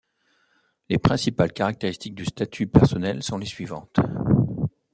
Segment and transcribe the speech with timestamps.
[0.89, 3.99] Les principales caractéristiques du statut personnel sont les suivantes.